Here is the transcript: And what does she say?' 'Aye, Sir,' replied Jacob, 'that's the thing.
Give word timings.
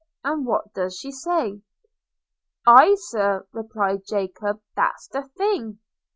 And 0.23 0.47
what 0.47 0.73
does 0.73 0.97
she 0.97 1.11
say?' 1.11 1.61
'Aye, 2.65 2.95
Sir,' 2.97 3.45
replied 3.53 4.03
Jacob, 4.07 4.59
'that's 4.75 5.07
the 5.09 5.27
thing. 5.37 5.77